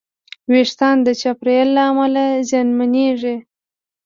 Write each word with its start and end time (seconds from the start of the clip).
وېښتيان 0.51 0.97
د 1.05 1.07
چاپېریال 1.21 1.69
له 1.77 1.83
امله 1.89 2.23
زیانمنېږي. 2.49 3.35